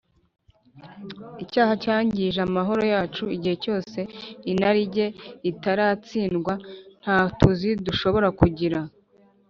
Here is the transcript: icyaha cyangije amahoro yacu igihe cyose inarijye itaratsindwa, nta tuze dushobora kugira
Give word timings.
icyaha 1.43 1.73
cyangije 1.83 2.39
amahoro 2.47 2.81
yacu 2.93 3.23
igihe 3.35 3.55
cyose 3.63 3.99
inarijye 4.51 5.05
itaratsindwa, 5.51 6.53
nta 7.01 7.17
tuze 7.37 7.69
dushobora 7.85 8.27
kugira 8.39 8.79